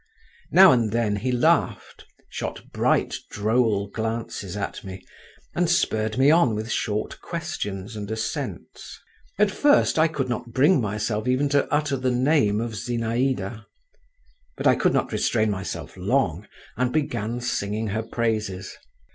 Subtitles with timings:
[0.49, 5.05] Now and then he laughed, shot bright, droll glances at me,
[5.53, 8.99] and spurred me on with short questions and assents.
[9.37, 13.63] At first I could not bring myself even to utter the name of Zinaïda,
[14.57, 18.75] but I could not restrain myself long, and began singing her praises.